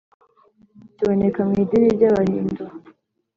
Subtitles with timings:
[0.97, 2.63] kiboneka mu idini ry’abahindu